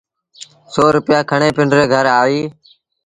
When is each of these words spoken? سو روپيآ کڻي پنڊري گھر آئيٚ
سو 0.73 0.83
روپيآ 0.95 1.19
کڻي 1.29 1.49
پنڊري 1.57 1.85
گھر 1.93 2.05
آئيٚ 2.21 2.45